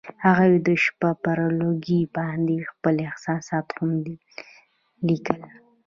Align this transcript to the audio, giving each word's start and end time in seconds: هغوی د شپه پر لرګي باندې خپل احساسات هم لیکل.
هغوی 0.25 0.53
د 0.67 0.69
شپه 0.83 1.09
پر 1.23 1.39
لرګي 1.59 2.01
باندې 2.17 2.67
خپل 2.71 2.95
احساسات 3.09 3.67
هم 3.77 3.91
لیکل. 5.07 5.41